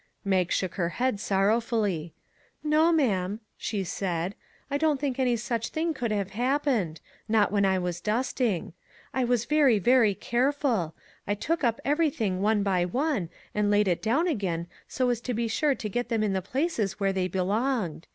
Mag 0.25 0.51
shook 0.51 0.73
her 0.81 0.89
head 0.97 1.19
sorrowfully." 1.19 2.11
No, 2.63 2.91
ma'am," 2.91 3.39
she 3.55 3.83
said," 3.83 4.33
I 4.71 4.79
don't 4.79 4.99
think 4.99 5.19
any 5.19 5.35
such 5.35 5.67
thing 5.69 5.93
could 5.93 6.09
have 6.09 6.31
happened; 6.31 6.99
not 7.29 7.51
when 7.51 7.65
I 7.65 7.77
was 7.77 8.01
dusting. 8.01 8.73
I 9.13 9.23
was 9.23 9.45
very, 9.45 9.77
very 9.77 10.15
careful; 10.15 10.95
I 11.27 11.35
took 11.35 11.63
up 11.63 11.79
everything 11.85 12.41
one 12.41 12.63
by 12.63 12.83
one, 12.83 13.29
and 13.53 13.69
laid 13.69 13.87
it 13.87 14.01
down 14.01 14.27
again 14.27 14.65
so 14.87 15.07
as 15.11 15.21
to 15.21 15.35
be 15.35 15.47
sure 15.47 15.75
to 15.75 15.87
get 15.87 16.09
them 16.09 16.23
in 16.23 16.33
the 16.33 16.41
places 16.41 16.99
where 16.99 17.13
they 17.13 17.27
belonged. 17.27 18.07